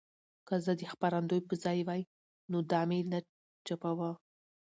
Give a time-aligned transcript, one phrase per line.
[0.47, 2.01] که زه د خپرندوی په ځای وای
[2.51, 3.19] نو دا مې نه
[3.67, 4.09] چاپوه.